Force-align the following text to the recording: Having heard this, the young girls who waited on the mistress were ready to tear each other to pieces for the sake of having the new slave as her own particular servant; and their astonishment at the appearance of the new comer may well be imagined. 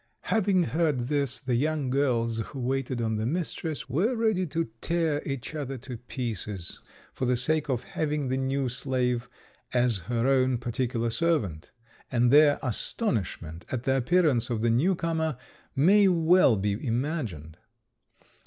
Having 0.33 0.63
heard 0.63 0.99
this, 1.01 1.39
the 1.39 1.53
young 1.53 1.91
girls 1.91 2.39
who 2.39 2.59
waited 2.59 2.99
on 3.03 3.17
the 3.17 3.25
mistress 3.27 3.87
were 3.87 4.15
ready 4.15 4.47
to 4.47 4.67
tear 4.81 5.21
each 5.27 5.53
other 5.53 5.77
to 5.77 5.95
pieces 5.97 6.79
for 7.13 7.25
the 7.25 7.35
sake 7.35 7.69
of 7.69 7.83
having 7.83 8.27
the 8.27 8.37
new 8.37 8.67
slave 8.67 9.29
as 9.75 9.99
her 10.09 10.25
own 10.27 10.57
particular 10.57 11.11
servant; 11.11 11.69
and 12.11 12.31
their 12.31 12.57
astonishment 12.63 13.63
at 13.71 13.83
the 13.83 13.95
appearance 13.95 14.49
of 14.49 14.63
the 14.63 14.71
new 14.71 14.95
comer 14.95 15.37
may 15.75 16.07
well 16.07 16.55
be 16.55 16.73
imagined. 16.83 17.59